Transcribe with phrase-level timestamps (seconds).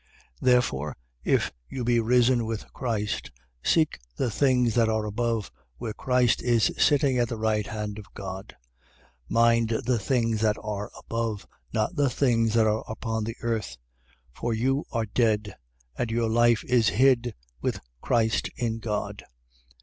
[0.41, 0.41] 3:1.
[0.47, 3.29] Therefore if you be risen with Christ,
[3.61, 8.11] seek the things that are above, where Christ is sitting at the right hand of
[8.15, 8.55] God.
[9.29, 9.29] 3:2.
[9.35, 13.77] Mind the things that are above, not the things that are upon the earth.
[14.33, 14.39] 3:3.
[14.39, 15.55] For you are dead:
[15.95, 19.23] and your life is hid with Christ in God.